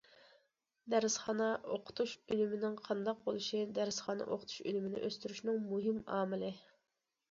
[0.93, 6.57] دەرسخانا ئوقۇتۇش ئۈنۈمىنىڭ قانداق بولۇشى دەرسخانا ئوقۇتۇش ئۈنۈمىنى ئۆستۈرۈشنىڭ مۇھىم ئامىلى.